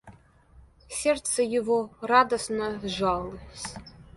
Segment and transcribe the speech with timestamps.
[0.89, 3.75] Сердце его радостно сжалось.